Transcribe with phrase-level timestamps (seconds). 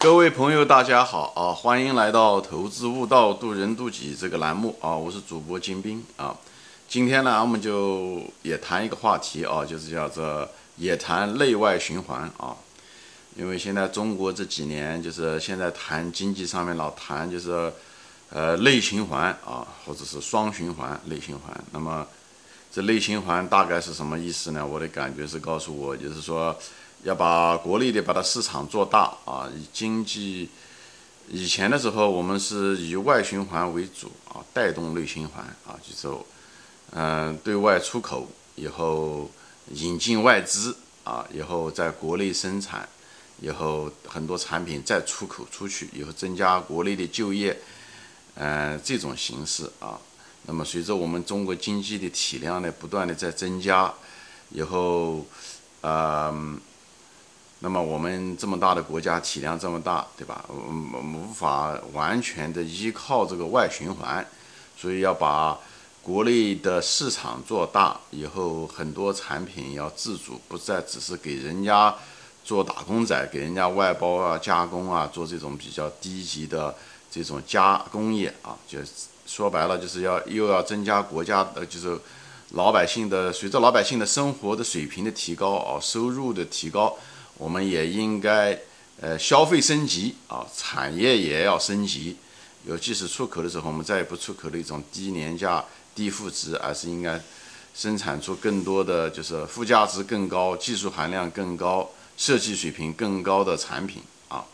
[0.00, 1.52] 各位朋友，大家好啊！
[1.52, 4.96] 欢迎来到《投资悟道，渡人渡己》这个栏目啊！
[4.96, 6.34] 我是主播金兵啊。
[6.88, 12.56] 今天呢，我们就也谈一个话题啊，就是叫做也谈内外循环啊。
[13.36, 17.70] 因为现在中国这几年就是现在谈经济上面老谈就是
[18.30, 21.54] 呃内循环啊，或者是双循环内循环。
[21.72, 22.06] 那么
[22.72, 24.66] 这内循环大概是什么意思呢？
[24.66, 26.58] 我的感觉是告诉我，就是说。
[27.02, 30.50] 要把国内的把它市场做大啊，以经济
[31.30, 36.24] 以前的时候，我们是以外循环为主啊，带动内循环啊，就是
[36.92, 39.30] 嗯对外出口以后
[39.72, 42.86] 引进外资啊，以后在国内生产，
[43.40, 47.58] 以后很多产品再出口出去，以后增加国内的就业，
[48.34, 49.98] 嗯这种形式啊，
[50.46, 53.94] 那么随着我们中国经济的体量呢不断的在增加，
[54.50, 55.24] 以后
[55.80, 56.60] 嗯。
[57.62, 60.42] 那么我们这么大的国家，体量这么大，对吧？
[60.48, 64.26] 嗯，无法完全的依靠这个外循环，
[64.78, 65.58] 所以要把
[66.02, 71.94] 国内的市场做大，以后很多产品要自主，不再只是给人家
[72.42, 76.74] 做打工仔，给人家外包啊、加工啊，做这种比较低级的
[77.10, 78.56] 这种加工业啊。
[78.66, 78.78] 就
[79.26, 82.00] 说白了，就是要又要增加国家的，就是
[82.52, 86.96] 老百姓的，随着老百姓的生活的水平的提高啊，收入的提高。
[87.40, 88.60] 我们也应该，
[89.00, 92.18] 呃，消费升级啊，产业也要升级。
[92.66, 97.18] 尤其是出口的时候，我们再也不出口那种低廉价、低负值，而是应该
[97.74, 104.44] 生产出更多的，就是附加值更高、技术含量更高、设计水平更高的产品啊，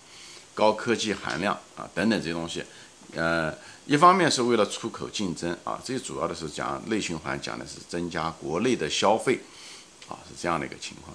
[0.54, 2.62] 高科技含量啊等等这些东西。
[3.16, 3.52] 呃，
[3.86, 9.40] 一方面是为了出口竞争啊，最主要的是讲内循环，讲的是增加国内的消费
[10.06, 11.12] 啊，是这样的一个情况。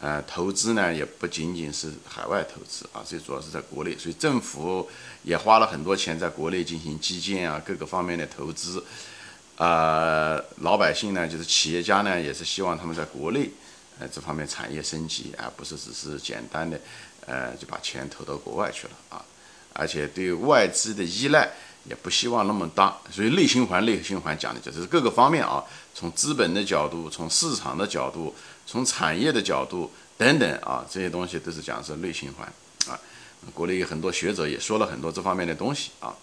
[0.00, 4.88] 呃，投资呢也不仅仅是海外投资啊，最主要是在国内，所以政府
[5.22, 8.84] 也花了很多钱在国内进行基建啊，各个方面的投资。
[9.56, 13.48] 呃，老百姓呢，就是企业家呢，也是希望他们在国内，
[14.00, 16.78] 呃，这方面产业升级，而不是只是简单的，
[17.24, 19.24] 呃，就把钱投到国外去了啊。
[19.72, 21.50] 而且对外资的依赖
[21.88, 25.62] 也不希望那么大，所以内循环、内循环讲的就是各个方面啊，
[25.94, 28.34] 从资本的角度，从市场的角度。
[28.66, 32.50] 从产业的角度等等啊，这些东西都是讲是内循环
[32.88, 32.98] 啊。
[33.52, 36.16] 国内有很多学者也说了很多这方面的东西啊。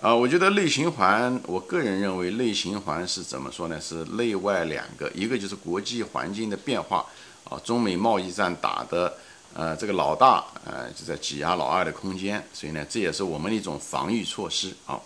[0.00, 3.80] 啊，我觉得内循环，我个人认为内循环是怎么说呢？
[3.80, 7.04] 是内外两个，一个就是国际环境的变化
[7.50, 9.12] 啊，中美贸易战打的，
[9.54, 15.00] 呃，这个老大呃就在挤压老二的空间，所以呢，这也是我们的一种防御措施啊。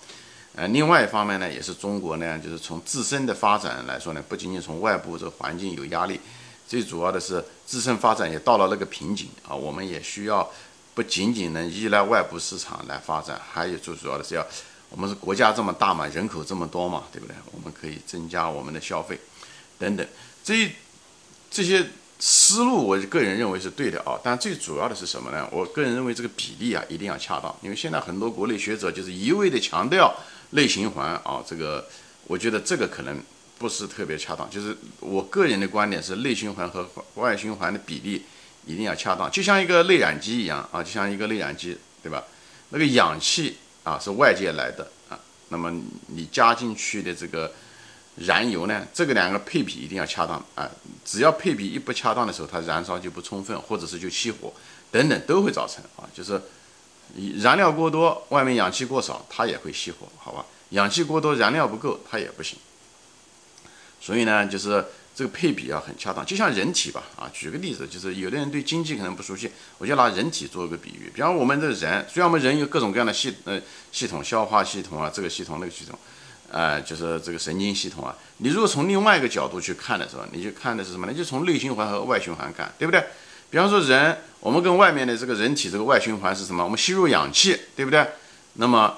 [0.54, 6.20] 呃，另外一方面呢，也是中国呢，就是从自身的发展来说呢，不仅仅从外部这个环境有压力。
[6.68, 10.50] 最主要的是自身发展也到了那个瓶颈啊，我们也需要
[10.94, 14.44] 不仅仅能依赖外部市场来发展，还有最主要的是要
[14.88, 17.36] 我们是国家这么大嘛，人口这么多嘛，对不对？
[17.52, 19.16] 我们可以增加我们的消费
[19.78, 20.04] 等等，
[20.42, 20.72] 这
[21.50, 21.86] 这些
[22.18, 24.18] 思路，我个人认为是对的啊。
[24.22, 25.48] 但最主要的是什么呢？
[25.52, 30.14] 我个人认为这个比例啊一定要恰当，因为现在很多国内学者就是一味的强调
[30.50, 31.86] 内循环啊，这个
[32.26, 33.20] 我觉得这个可能。
[33.58, 38.22] 不是特别恰当，就是我个人的观点是内循环和外循环的比例
[38.66, 42.22] 一定要恰当，就像一个内燃机一样啊，就像一个内燃机，对吧？
[42.68, 45.18] 那个氧气啊是外界来的啊，
[45.48, 45.72] 那么
[46.08, 47.50] 你加进去的这个
[48.16, 50.70] 燃油呢，这个两个配比一定要恰当啊，
[51.04, 54.52] 只要配比一不恰当的时候，它燃烧就不充分，或者是就熄火
[54.90, 56.40] 等等都会造成啊，就是
[57.42, 60.44] 燃料过多，外面氧气过少，它也会熄火，好吧？
[60.70, 62.58] 氧气过多，燃料不够，它也不行。
[64.00, 64.84] 所以呢，就是
[65.14, 71.10] 这个配比要很恰当，就像人体吧，啊，举个例子，就是有的人对经济可能不熟悉，我就拿人体做一个比喻。
[71.14, 73.60] 比方我们的人，虽然我们人有各种各样的系呃
[73.92, 75.98] 系统，消化系统啊，这个系统那个系统，
[76.50, 78.14] 呃，就是这个神经系统啊。
[78.38, 81.12] 你如果从另外一个角度去看的时候，你就看的是什么呢？
[81.12, 83.04] 就从内循环和外循环看，对不对？
[83.50, 86.62] 比方说人，我们跟外面的这个人体这个外循环是什么？
[86.64, 88.06] 我们吸入氧气，对不对？
[88.54, 88.94] 那么，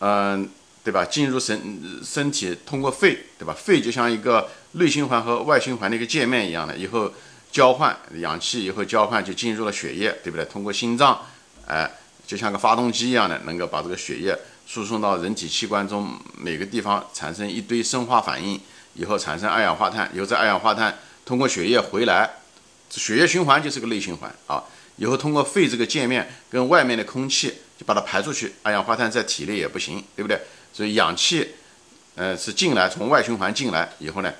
[0.00, 0.48] 嗯。
[0.84, 1.04] 对吧？
[1.04, 3.54] 进入身身体通过肺，对吧？
[3.56, 7.08] 肺就像一个内循环和外循环的一个界面一样的，以后
[7.52, 10.44] 交换氧气，以后交换就进入了血液，对不对？
[10.46, 11.24] 通过心脏，
[11.68, 11.88] 哎，
[12.26, 14.36] 就像个发动机一样的，能够把这个血液
[14.66, 18.60] 输送到人体器官中每个地方，产生一堆生化反应，
[18.94, 22.30] 以后产生二氧化碳，由这二氧化碳通过血液回来，
[22.90, 24.64] 血液循环就是个内循环啊。
[24.96, 27.48] 以后通过肺这个界面跟外面的空气
[27.78, 30.40] 就把它排出去，二氧化碳在体内也不行，对不对？
[30.72, 31.48] 所以氧气，
[32.14, 34.32] 呃，是进来从外循环进来以后呢，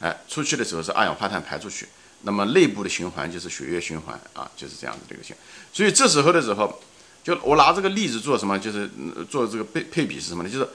[0.00, 1.86] 哎，出去的时候是二氧化碳排出去。
[2.22, 5.36] 那么内部的循环就是血液循环啊，就是这样子的一个循。
[5.72, 6.82] 所以这时候的时候，
[7.26, 8.56] 就我拿这个例子做什么？
[8.56, 8.88] 就是
[9.28, 10.48] 做这个配配比是什么呢？
[10.48, 10.68] 就是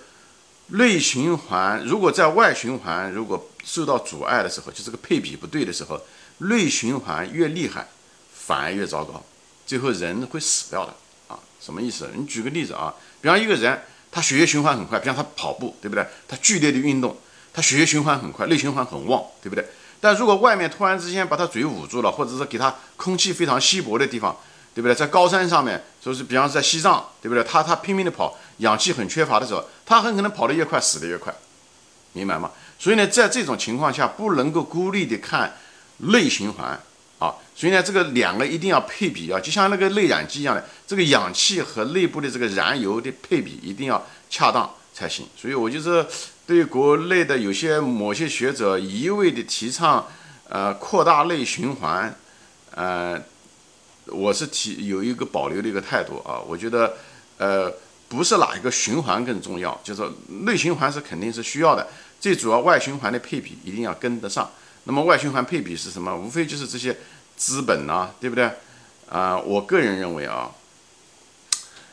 [0.67, 6.01] 内循环如果在外循环如果受到阻碍的时候，就这个配比不对的时候，
[6.39, 7.87] 内循环越厉害，
[8.33, 9.23] 反而越糟糕，
[9.65, 10.93] 最后人会死掉的
[11.29, 11.39] 啊！
[11.61, 12.09] 什么意思？
[12.13, 13.81] 你举个例子啊，比方一个人
[14.11, 16.05] 他血液循环很快，比方他跑步，对不对？
[16.27, 17.15] 他剧烈的运动，
[17.53, 19.65] 他血液循环很快，内循环很旺，对不对？
[20.01, 24.35] 但如果外面突然之间把他嘴捂住了，或者是给他空气非常稀薄的地方，
[24.73, 24.93] 对不对？
[24.95, 27.43] 在高山上面，就是比方说在西藏，对不对？
[27.43, 31.33] 他他拼命的跑，氧气很缺乏的时候，他很可能跑得越快，死得越快，
[32.13, 32.51] 明白吗？
[32.79, 35.57] 所以呢，在这种情况下，不能够孤立的看
[35.97, 36.79] 内循环
[37.19, 37.35] 啊。
[37.55, 45.27] 所以呢，这个两个一定要配比啊，就像那个内燃机一样的，这个氧气和内部的这个燃油的配比一定要恰当才行。
[45.35, 46.05] 所以我就是。
[46.47, 50.05] 对国内的有些某些学者一味的提倡，
[50.49, 52.13] 呃，扩大内循环，
[52.71, 53.17] 呃，
[54.07, 56.39] 我是提有一个保留的一个态度啊。
[56.39, 56.97] 我觉得，
[57.37, 57.71] 呃，
[58.09, 60.03] 不是哪一个循环更重要，就是
[60.45, 61.87] 内循环是肯定是需要的，
[62.19, 64.49] 最主要外循环的配比一定要跟得上。
[64.83, 66.15] 那么外循环配比是什么？
[66.15, 66.97] 无非就是这些
[67.37, 68.49] 资本啊，对不对？
[69.07, 70.51] 啊，我个人认为啊。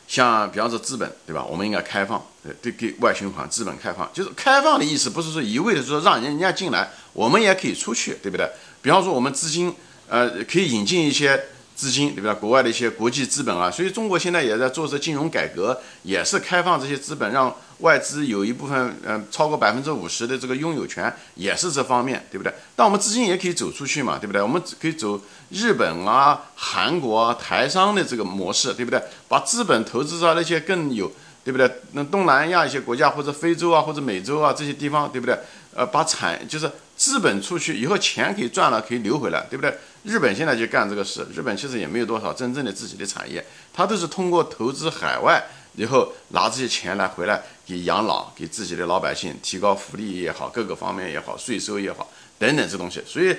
[0.07, 1.45] 像比方说资本，对吧？
[1.45, 2.25] 我们应该开放，
[2.63, 8.49] 对，给外循环资本开放，就是开放的意思，不是说一味的说让人家进来，我们也可以出去，对不对？
[8.81, 9.71] 比方说我们资金，
[10.07, 11.45] 呃，可以引进一些。
[11.79, 12.33] 资金对吧？
[12.33, 22.53] 国外的一些国际资本啊，所以中国现在也在做这金融改革，也是开放这些资本，让外资有一部分，嗯，超过百分之五十的这个拥有权，也是这方面，对不对？
[22.75, 24.41] 但我们资金也可以走出去嘛，对不对？
[24.41, 25.21] 我们可以走
[25.51, 29.01] 日本啊、韩国啊、台商的这个模式，对不对？
[29.29, 31.09] 把资本投资到那些更有，
[31.45, 31.71] 对不对？
[31.93, 35.39] 那东南亚一些国家或者非洲啊或者美洲啊这些地方，对不对？
[35.73, 39.73] 呃，把产就是资本出去以后，钱可以赚了，可以留回来，对不对？
[40.03, 43.43] 日本现在就干这个事，日本其实也没有多少真正的自己的产业，
[43.73, 45.41] 它都是通过投资海外，
[45.77, 53.33] 然后拿这些钱来回来给养老，给自己的老百姓提高福利也好，各个方面也好，税收也好，等等这东西，所以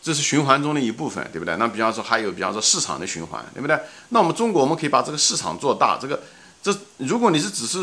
[0.00, 1.54] 这是循环中的一部分，对不对？
[1.58, 3.78] 那比方说还有，比方说市场的循环，对不对？
[4.08, 6.22] 那我们中国我们可以把这个市场做大，这个
[6.62, 7.78] 这如果你是只是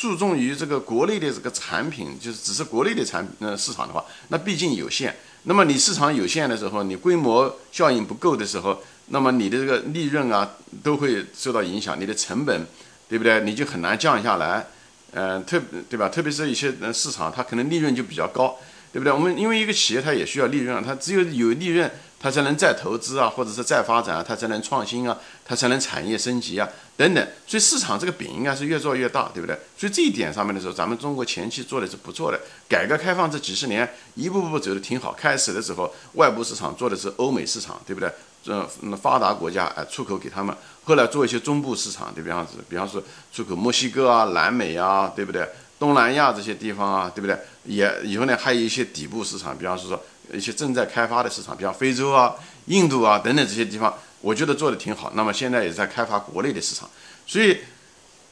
[0.00, 5.14] 注重于这个国内的这个产品，就是只是国内的产品呃市场的话，那毕竟有限。
[5.42, 10.52] 那么你市场有限的时候，你规模效应不够的时候，那么你的这个利润啊
[10.82, 12.66] 都会受到影响，你的成本，
[13.10, 13.42] 对不对？
[13.42, 14.68] 你就很难降下来，
[15.12, 15.60] 嗯，特
[15.90, 16.08] 对吧？
[16.08, 18.56] 特别是一些呃市场，它可能利润就比较高，
[18.94, 19.12] 对不对？
[19.12, 21.90] 我们因为一个企业它也需要利润，它只有有利润。
[22.22, 27.26] 它才能再投资啊，或者是再发展啊，它才能创新啊，它才能产业升级啊，等等。
[27.46, 29.58] 所以市场这个饼应该是越做越大，对不对？
[29.74, 32.38] 所以这一点上面的时候，咱们中国前期做的是不错的。
[32.68, 35.12] 改革开放这几十年，一步步走的挺好。
[35.12, 38.12] 开始的时候，外部市场做的是欧美市场，对不对？
[38.42, 38.66] 这
[39.00, 40.54] 发达国家哎，出口给他们。
[40.84, 43.02] 后来做一些中部市场，对比方子，比方说
[43.32, 45.48] 出口墨西哥啊、南美啊，对不对？
[45.80, 47.36] 东南亚这些地方啊，对不对？
[47.64, 50.00] 也以后呢，还有一些底部市场，比方说说。
[50.32, 52.36] 一些正在开发的市场，比方非洲啊、
[52.66, 55.10] 印度啊等等这些地方，我觉得做的挺好。
[55.16, 56.88] 那么现在也在开发国内的市场，
[57.26, 57.58] 所以，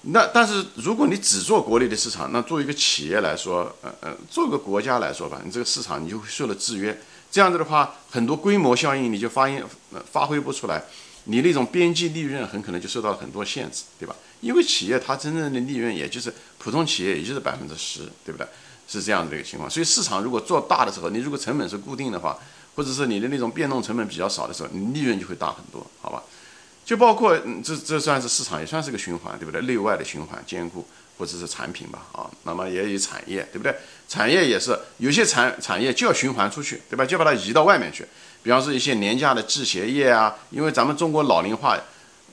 [0.03, 6.97] 那但是如果你只做国内的市场，那作为一个企业来说，呃呃，做一个国家来说吧，你这个市场你就会受了制约。
[7.33, 9.65] 这样子的话，很多规模效应你就发现
[10.09, 10.85] 发挥不出来，
[11.31, 14.17] 你那种边际利润很可能就受到了很多限制，对吧？
[14.41, 18.47] 因为企业它真正的利润也就是普通企业也就是百分之十，对不对？
[18.89, 22.39] 是这样的一个情况，所以市场如果做大的时候，你如果成本是固定的话，
[22.75, 26.23] 或者是你的那种变动成本比较少的时候，你利润就会大很多，好吧？
[26.87, 29.61] 就包括这这算是市场，也算是个循环，对不对？
[29.61, 30.87] 内外的循环兼顾，
[31.19, 33.75] 或者是产品吧，啊，那么也有产业，对不对？
[34.08, 37.05] 产业也是有些产产业就要循环出去，对吧？
[37.05, 38.06] 就把它移到外面去，
[38.48, 41.78] 比方说一些廉价的制鞋业啊，因为咱们中国老龄化，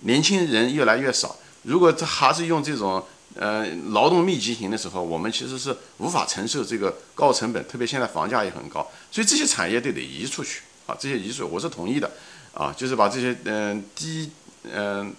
[0.04, 3.04] 年轻人越来越少，如果这还是用这种。
[3.38, 10.96] 呃，劳动密集型的时候，我们其实是无法承受这个高成本，特别现在房价也很高，所以这些产业都得移出去啊。
[10.98, 12.10] 这些移出，我是同意的
[12.54, 14.32] 啊，就是把这些嗯低
[14.72, 15.14] 嗯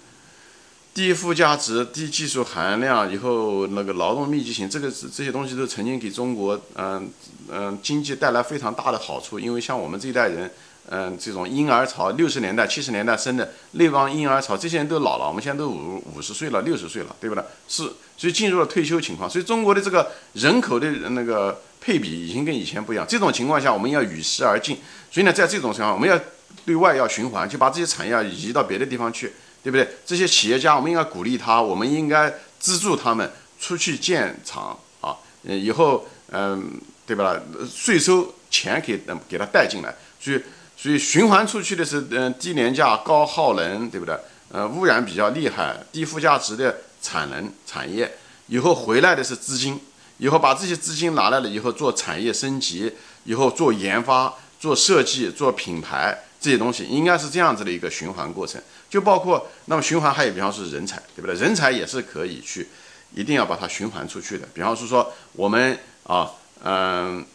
[0.95, 7.11] 低附加值、低技术含量以后那个劳动密集型，这个这些东西都曾经给中国嗯
[7.51, 10.51] 嗯经济带来非常大的好处，因为像我们这一代人。
[10.89, 17.43] 嗯，这种婴儿潮，六十年代、七十年代生的那帮婴儿潮，这些人都老了，我们现在都五五十岁了、六十岁了，对不对？
[17.67, 17.83] 是，
[18.17, 19.29] 所以进入了退休情况。
[19.29, 23.05] 所以中国的这个人口的那个配比已经跟以前不一样。
[23.09, 24.79] 这种情况下，我们要与时而进。
[25.11, 26.17] 所以呢，在这种情况，我们要
[26.65, 29.33] 对外要循环，就把这些产业移到别的地方去，
[29.65, 29.89] 对不对？
[30.05, 33.29] 这些企业家，我们应该鼓励他，我们应该资助他们
[33.59, 37.37] 出去建厂啊，嗯，以后嗯，对吧？
[37.69, 40.41] 税收钱给嗯给他带进来，所以。
[40.77, 44.17] 所以循环出去的是，嗯，低廉价、高耗能，对不对？
[44.53, 48.17] 呃污染比较厉害、低附加值的产能产业，
[48.47, 49.81] 以后回来的是资金，
[50.19, 52.93] 以后把这些资金拿来了以后做产业升级，
[53.25, 58.63] 以后做研发、做设计、做品牌这些东西，应该是这样子的一个循环过程。
[58.89, 61.35] 就包括那么循环还有，比方说人才，对不对？
[61.35, 62.69] 人才也是可以去，
[63.15, 64.47] 一定要把它循环出去的。
[64.55, 66.31] 比方说说我们啊，
[66.63, 67.27] 嗯，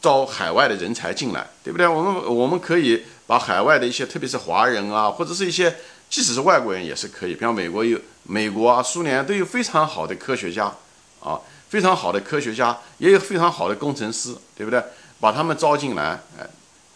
[0.00, 1.86] 招海外的人才进来，对不对？
[1.86, 5.76] 我们我们可以把海外的一些，特别是华人啊，或者是一些，
[6.08, 7.34] 即使是外国人也是可以。
[7.34, 10.72] 比方美国有美国啊，苏联都有非常好的科学家
[11.20, 11.38] 啊，
[11.68, 14.82] 非常好的科学家，也有非常好的工程师，对不对？
[15.20, 16.46] 把他们招进来，哎，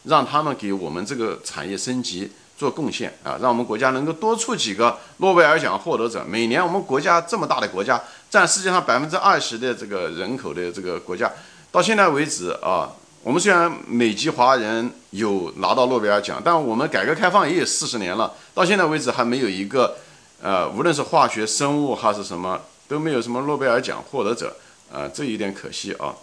[0.05, 2.33] 让他们给我们这个产业升级。
[2.57, 6.25] 做贡献啊，让我们国家能够多出几个诺贝尔奖获得者。
[6.25, 11.29] 每年我们国家这么大的国家，占世界上百分之二十的这个人口的这个国家，
[11.75, 12.93] 到现在为止啊，
[13.25, 19.97] 我们虽然美籍华人有拿到诺贝尔奖，但我们改革开放也有四十年了，到现在为止还没有一个，
[20.41, 24.57] 呃，无论是化学、生物还是什么，都没有什么诺贝尔奖获得者，
[24.93, 26.15] 呃，这有点可惜啊。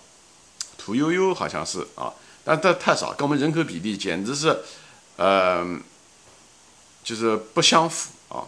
[0.78, 2.14] 屠呦呦好像是啊，
[2.46, 4.58] 但这太少，跟我们人口比例简直是，
[5.18, 5.68] 呃。
[7.04, 8.46] 就是不相符啊，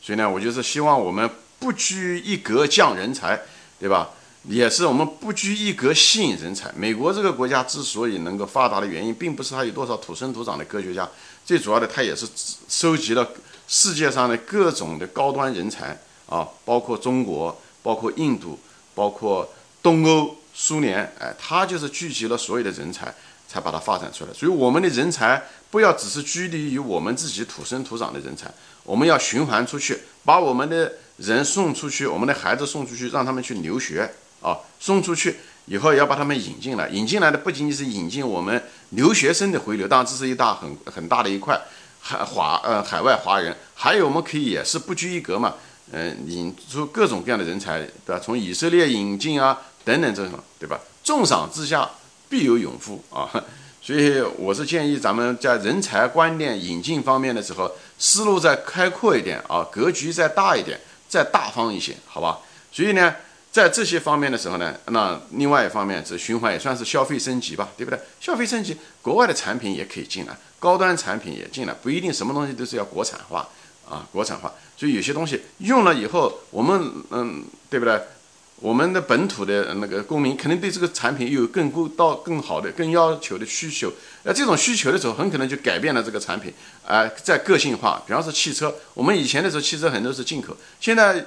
[0.00, 1.28] 所以呢，我就是希望我们
[1.58, 3.42] 不拘一格降人才，
[3.80, 4.10] 对吧？
[4.44, 6.72] 也是我们不拘一格吸引人才。
[6.76, 11.08] 美国这个国家之所以能够发达的原因，并不是它有多少土生土长的科学家，
[11.44, 12.26] 最主要的它也是
[12.68, 13.28] 收集了
[13.68, 18.58] 世界上的各种的高端人才啊，包括中国，包括印度，
[18.94, 19.48] 包括
[19.82, 23.14] 东欧、苏联，哎，它就是聚集了所有的人才。
[23.52, 25.42] 才把它发展出来，所以我们的人才
[25.72, 28.48] 不要只是拘泥于我们自己土生土长的人才，
[28.84, 34.08] 我们要循环出去，把我们的人送出去，我们的孩子送出去，让他们去留学
[34.40, 41.60] 啊，送出去以后要把他们引进来，引进来的不仅仅是引进我们留学生的回流，当然这是一大很很大的一块
[42.00, 45.54] 海华呃海外华人，还有我们可以也是不拘一格嘛，
[45.92, 48.18] 嗯，引出各种各样的人才，对吧？
[48.18, 50.78] 从以色列引进啊等等这种，对吧？
[51.04, 51.88] 重赏之下。
[52.30, 53.28] 必有勇夫啊，
[53.82, 57.68] 所以我是建议咱们在人才观念引进方面的时候，
[57.98, 60.78] 思路再开阔一点啊，格局再大一点，
[61.08, 62.38] 再大方一些，好吧？
[62.70, 63.12] 所以呢，
[63.52, 67.98] 在这些方面的时候呢，那另外一方面，这循环也算是消费升级吧，对不对？
[68.20, 73.48] 消费升级，国外的产品也可以进来，高端产品也进来，不一定什么东西都是要国产化
[73.88, 74.52] 啊，国产化。
[74.76, 78.00] 所以有些东西用了以后，我们嗯，对不对？
[78.60, 83.90] 我们的本土的那个公民肯定对这个产品有更高到更好的、更要求的需求。
[84.24, 86.52] 那这种需求的时候，很可能就改变了这个产品，
[86.86, 88.02] 啊，在个性化。
[88.06, 91.24] 比方说汽车，我们以前的时候汽车很多是进口，现在，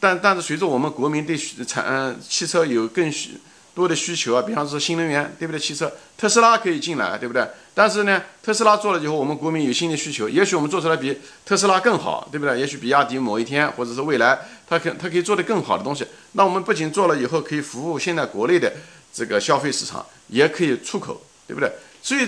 [0.00, 3.40] 但但是随着我们国民对产嗯汽车有更需。
[3.76, 5.60] 多的需求啊，比方说新能源，对不对？
[5.60, 7.46] 汽车特斯拉可以进来，对不对？
[7.74, 12.58] 但是呢，特斯拉做了以后，我们国民有新的需求，也许我们做出来比特斯拉更好，对不对？
[12.58, 16.06] 也许比亚迪某一天或者是未来，它可它可以做的更好的东西。
[16.32, 18.72] 那我们不仅做了以后可以服务现在国内的
[19.12, 21.70] 这个消费市场，也可以出口，对不对？
[22.02, 22.26] 所以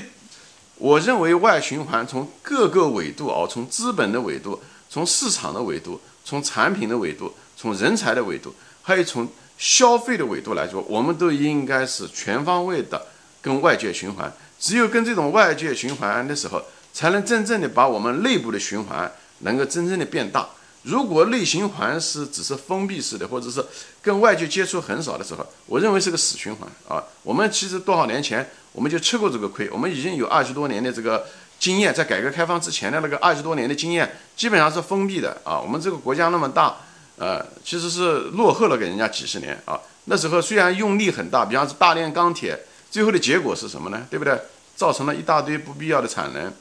[0.74, 9.26] 我认为外循环从各个维度啊，从资本的维度，从市场的维度，从产品的维度，从人才的维度，还有从。
[9.58, 13.06] 消费的维度来说，我们都应该是全方位的
[13.42, 14.32] 跟外界循环。
[14.60, 20.48] 只有跟这种外界循环的时候，才能真正的把我们内部的循环能够真正的变大。
[20.84, 23.60] 如果内循环是只是封闭式的，或者是
[24.00, 27.02] 跟外界接触很少的时候，我认为是个死循环啊。
[27.24, 31.26] 我们其实多少年前我们就吃过这个亏，我们已经有二十多年的这个
[31.58, 35.60] 经验，在改革开放之前的那个二十多年的经验，基本上是封闭的啊。
[35.60, 36.76] 我们这个国家那么大。
[37.20, 39.76] 呃，其实是落后了给人家几十年啊。
[40.04, 42.56] 那时候虽然用力很大，比方说大炼钢铁，
[42.92, 44.06] 最后的结果是什么呢？
[44.08, 44.38] 对不对？
[44.76, 46.52] 造成了一大堆不必要的产能，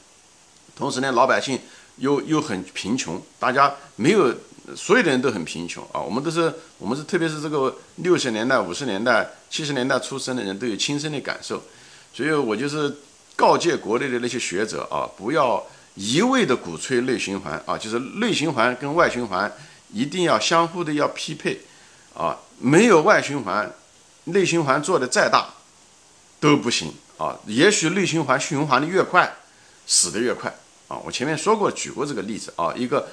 [0.74, 1.60] 同时呢，老百姓
[1.98, 4.34] 又又很贫穷，大家没有，
[4.74, 6.00] 所有的人都很贫穷啊。
[6.00, 11.62] 我们都是，我们是特别是这个六十年代、五十年代、七十年代出生的人都有亲身的感受，
[12.12, 12.92] 所以我就是
[13.38, 15.64] 告诫国内的那些学者啊，不要
[15.94, 19.50] 一味的鼓吹内循环啊，就是内循环跟外循环。
[19.90, 21.58] 一定要相互的要匹配，
[22.12, 23.72] 啊，没有外循环，
[24.24, 25.48] 内循环做的再大
[26.38, 27.34] 都不行啊。
[27.46, 29.32] 也许内循环循环的越快，
[29.86, 30.54] 死的越快
[30.88, 30.98] 啊。
[31.02, 33.08] 我前面说过，举过这个例子啊，一个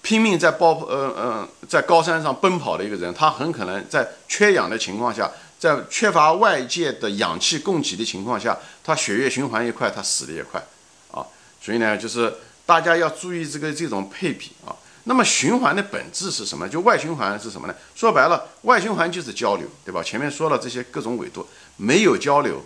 [0.00, 10.64] 拼命在包呃呃在高山上奔跑的一个人，他很可能在缺氧的情况下，在缺乏外界的氧气供给的情况下，他血液循环越快，他死的越快
[11.10, 11.26] 啊。
[11.60, 12.32] 所以呢，就是
[12.64, 14.76] 大家要注意这个这种配比啊。
[15.04, 16.68] 那么循环的本质是什么？
[16.68, 17.74] 就外循环是什么呢？
[17.94, 20.02] 说白了，外循环就是交流，对吧？
[20.02, 21.46] 前面说了这些各种维度，
[21.76, 22.62] 没有交流，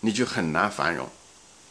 [0.00, 1.08] 你就很难繁荣，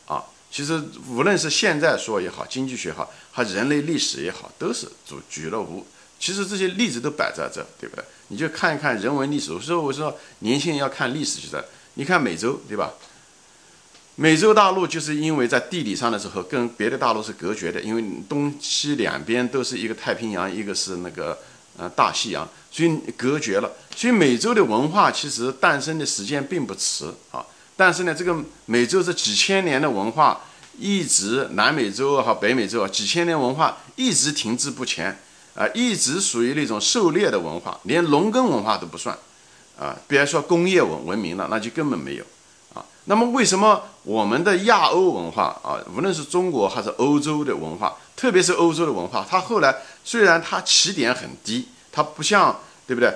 [0.08, 5.86] 啊，其实无论是现在说也好，经济学也好，还人类历史也好，都是举举了无。
[6.20, 8.04] 其实这些例子都摆在这，对不对？
[8.32, 9.52] 你就看一看人文历史。
[9.52, 11.64] 我说我说年轻人要看历史，就是
[11.96, 12.94] 你看美洲，对吧？
[14.16, 21.38] 美洲大陆就是因为在地理上的时候跟别的大陆是隔绝的，因为东西两边都是一个太平洋，一个是那个
[21.78, 23.72] 呃大西洋，所以隔绝了。
[23.96, 27.44] 所以美洲的文化其实诞生的时间并不迟啊。
[27.76, 28.36] 但是呢，这个
[28.66, 30.42] 美洲这几千年的文化，
[30.78, 35.20] 一直南美洲和北美洲啊，几千年文化一直停滞不前
[35.54, 39.18] 啊，一直属于那种狩猎的文化，连农耕文化都不算
[39.78, 42.24] 啊，别说工业文文明了，那就根本没有
[42.74, 42.86] 啊。
[43.06, 53.14] 那么为什么我们的亚欧文化啊，无论是中国还是欧洲的文化，特别是欧洲的文化，它后来虽然它起点很低，它不像，对不对？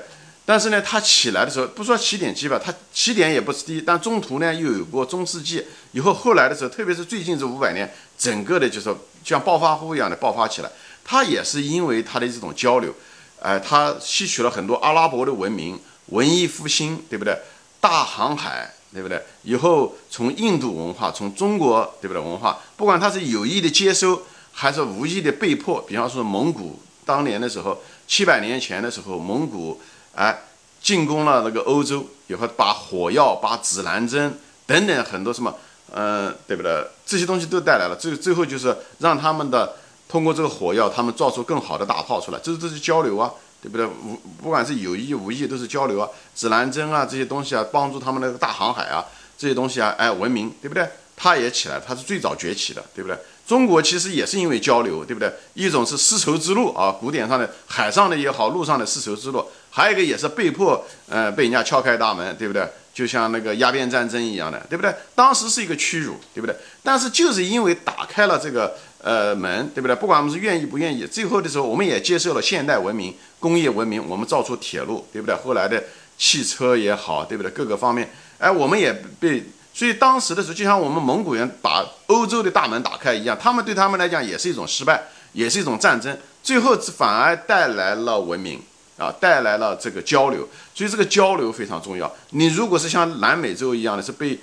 [0.47, 10.69] 但是呢，它起来的时候，不说起点低吧，它起点也不是低，但中途呢又有过中世纪，以后后来的时候，特别是最近这五百年，整个的就是像暴发户一样的爆发起来。
[11.05, 12.93] 它也是因为它的这种交流，
[13.39, 17.39] 哎，它吸取了很多阿拉伯的文明、文艺复兴，对不对？
[17.79, 19.21] 大航海，对不对？
[19.43, 22.21] 以后从印度文化，从中国，对不对？
[22.21, 29.79] 文化，不管它是有意的接收，还是无意的被迫，比方说蒙古当年的时候，七百年前的时候，蒙古。
[30.17, 30.43] 哎，
[30.81, 35.53] 进攻了那个欧洲以后，把火药、把指南针等等很多什么，
[35.91, 36.87] 嗯，对不对？
[37.05, 37.97] 这些东西都带来了。
[37.99, 39.75] 最最后就是让他们的
[40.15, 42.39] 通过这个火药，他们造出更好的大炮出来。
[42.41, 43.29] 这这是交流啊，
[43.61, 43.85] 对不对？
[43.85, 46.07] 无不管是有意无意都是交流啊。
[46.33, 49.03] 指南针啊这些东西啊，帮助他们那个大航海啊
[49.37, 50.87] 这些东西啊，哎，文明对不对？
[51.17, 53.17] 它也起来，它是最早崛起的，对不对？
[53.45, 55.29] 中国其实也是因为交流，对不对？
[55.53, 62.65] 一种是丝绸之路啊，古典上的海上的也好，路上的丝绸之路，还有一个也是被迫，呃，被人家敲开大门，对不对？
[62.93, 64.95] 就像那个鸦片战争一样的，对不对？
[65.13, 66.55] 当时是一个屈辱，对不对？
[66.81, 68.73] 但是就是因为打开了这个
[69.05, 69.95] 呃门，对不对？
[69.95, 75.35] 不管我们是愿意不愿意，最后的时候我们也接受了现代文明、工业文明，我们造出铁路，对不对？
[75.35, 75.83] 后来的
[76.17, 77.51] 汽车也好，对不对？
[77.51, 79.43] 各个方面，哎，我们也被。
[79.75, 88.59] 所以当时的时候，就像我们蒙古人把欧洲的大门打开一样，他们对他们来讲也是一种失败，也是一种战争，最后反而带来了文明
[88.97, 90.49] 啊，带来了这个交流。
[90.73, 92.11] 所以这个交流非常重要。
[92.31, 94.39] 你如果是像南美洲一样的，是被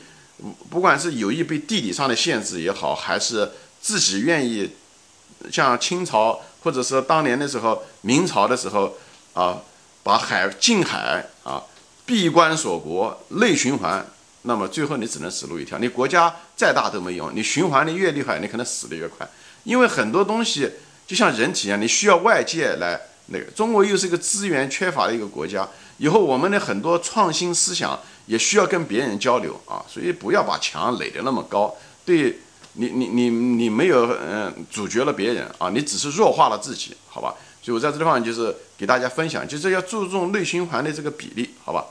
[0.69, 3.51] 不管是有意被地理上的限制也好，还是
[3.83, 4.71] 自己愿意
[5.51, 8.97] 像清朝或者是当年的时候明朝的时候
[9.35, 9.61] 啊，
[10.03, 11.63] 把海禁海啊，
[12.07, 14.07] 闭关锁国，内循环。
[14.45, 19.29] 那么最后你只能死路一条，你国家再大都没用，你循环的越厉害，你可能死的越快。
[19.63, 20.69] 因为很多东西
[21.07, 23.45] 就像人体一样，你需要外界来那个。
[23.53, 25.69] 中国又是一个资源缺乏的一个国家，
[25.99, 31.77] 以后我们的很多创新思想也需要跟别人交流啊，所以不要把墙垒得那么高。
[32.05, 32.41] 对
[32.75, 37.35] 你，你，你，你没有嗯阻绝了别人啊，你只是弱化了自己，好吧？
[37.63, 41.85] 所以我在这地方就是给大家分享，就是要注重内循环的这个比例，好吧？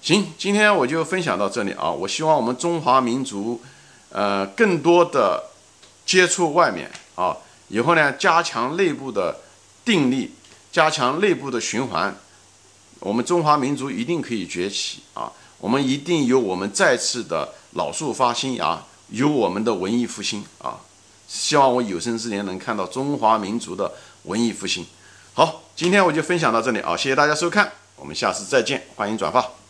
[0.00, 1.90] 行，今天我就分享到这里啊！
[1.90, 3.60] 我希望我们中华民族，
[4.08, 5.50] 呃，更多的
[6.04, 7.36] 接触外面啊，
[7.68, 9.36] 以后呢，加强内部的
[9.84, 10.32] 定力，
[10.72, 12.16] 加强内部的循环，
[12.98, 15.30] 我们中华民族一定可以崛起啊！
[15.58, 20.80] 我们一定有我们再次的老树发新芽，有我们的文艺复兴啊！
[21.28, 23.92] 希望我有生之年能看到中华民族的
[24.24, 24.86] 文艺复兴。
[25.34, 26.96] 好，今天我就分享到这里啊！
[26.96, 29.61] 谢谢大家收看，我们下次再见，欢迎转发。